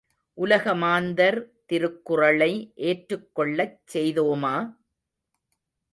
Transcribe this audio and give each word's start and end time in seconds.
உலக 0.37 0.73
மாந்தர் 0.75 1.37
திருக்குறளை 1.65 2.49
ஏற்றுக்கொள்ளச் 2.89 3.79
செய்தோமா? 3.93 4.55